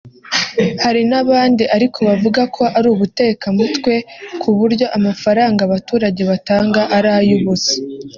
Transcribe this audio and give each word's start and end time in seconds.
Hari 0.83 1.01
n’abandi 1.09 1.63
ariko 1.75 1.97
bavuga 2.07 2.41
ko 2.55 2.63
ari 2.77 2.87
ubutekamutwe 2.95 3.93
ku 4.41 4.49
buryo 4.57 4.85
amafaranga 4.97 5.61
abaturage 5.63 6.21
batanga 6.31 6.81
ari 6.97 7.09
ay’ubusa 7.19 7.73